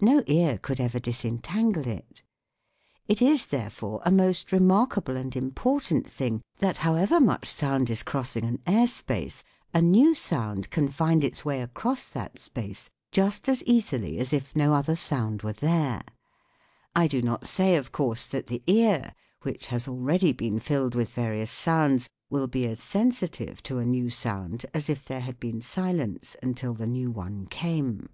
[0.00, 2.24] No ear could ever disentangle it.
[3.06, 8.02] It is therefore a most remarkable and important thing that how ever much sound is
[8.02, 10.64] crossing an air space a new WHAT IS SOUND?
[10.66, 11.62] 15 16 THE WORLD OF SOUND sound can find its way
[12.02, 16.02] across that space just as easily as if no other sound were there.
[16.96, 21.10] I do not say, of course, that the ear, which has already been filled with
[21.10, 25.60] various sounds, will be as sensitive to a new sound as if there had been
[25.60, 28.08] silence until the new one came.